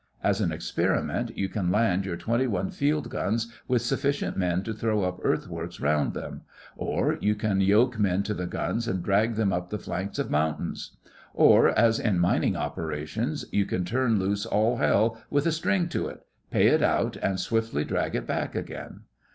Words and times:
As 0.23 0.41
an 0.41 0.51
experiment 0.51 1.29
you 1.37 1.47
can 1.47 1.69
land 1.71 2.07
your 2.07 2.17
twenty 2.17 2.47
one 2.47 2.71
field 2.71 3.11
guns 3.11 3.53
with 3.67 3.83
sufficient 3.83 4.35
men 4.35 4.63
to 4.63 4.73
throw 4.73 5.03
up 5.03 5.19
earthworks 5.21 5.79
round 5.79 6.15
them; 6.15 6.41
or 6.75 7.19
you 7.21 7.35
can 7.35 7.61
yoke 7.61 7.99
men 7.99 8.23
to 8.23 8.33
the 8.33 8.47
guns 8.47 8.87
and 8.87 9.03
drag 9.03 9.35
them 9.35 9.53
up 9.53 9.69
the 9.69 9.77
flanks 9.77 10.17
of 10.17 10.31
mountains. 10.31 10.97
Or, 11.35 11.67
as 11.77 11.99
in 11.99 12.17
mining 12.17 12.55
operations, 12.57 13.45
you 13.51 13.67
can 13.67 13.85
turn 13.85 14.17
loose 14.17 14.43
all 14.43 14.77
hell 14.77 15.21
with 15.29 15.45
a 15.45 15.51
string 15.51 15.87
to 15.89 16.07
it—pay 16.07 16.65
it 16.65 16.81
out 16.81 17.15
and 17.17 17.39
swiftly 17.39 17.85
drag 17.85 18.15
it 18.15 18.25
back 18.25 18.55
again. 18.55 19.01